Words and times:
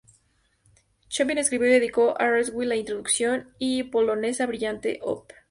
Chopin 1.09 1.37
escribió 1.37 1.67
y 1.67 1.73
dedicó 1.73 2.19
a 2.19 2.27
Radziwill 2.27 2.69
la 2.69 2.75
Introducción 2.75 3.53
y 3.59 3.83
Polonesa 3.83 4.47
Brillante 4.47 4.99
Op. 5.03 5.31